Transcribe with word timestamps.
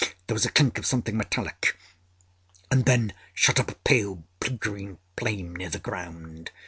There 0.25 0.33
was 0.33 0.45
a 0.47 0.51
clink 0.51 0.79
of 0.79 0.85
something 0.87 1.15
metallic, 1.15 1.77
and 2.71 2.85
then 2.85 3.13
shot 3.35 3.59
up 3.59 3.69
a 3.69 3.75
pale 3.75 4.23
blue 4.39 4.57
green 4.57 4.97
flame 5.15 5.55
near 5.55 5.69
the 5.69 5.77
ground. 5.77 6.49